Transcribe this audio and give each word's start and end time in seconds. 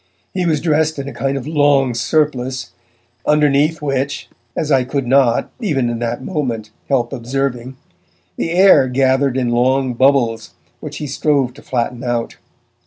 He 0.33 0.47
was 0.47 0.61
dressed 0.61 0.97
in 0.97 1.07
a 1.07 1.13
kind 1.13 1.37
of 1.37 1.45
long 1.45 1.93
surplice, 1.93 2.71
underneath 3.23 3.83
which 3.83 4.29
as 4.57 4.71
I 4.71 4.83
could 4.83 5.05
not, 5.05 5.51
even 5.59 5.91
in 5.91 5.99
that 5.99 6.23
moment, 6.23 6.71
help 6.89 7.13
observing 7.13 7.77
the 8.35 8.49
air 8.49 8.87
gathered 8.87 9.37
in 9.37 9.49
long 9.49 9.93
bubbles 9.93 10.55
which 10.79 10.97
he 10.97 11.05
strove 11.05 11.53
to 11.53 11.61
flatten 11.61 12.03
out. 12.03 12.37